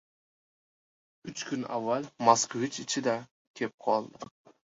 [1.29, 3.17] Uch kun avval «Moskvich»ida
[3.57, 4.15] kep qoldi.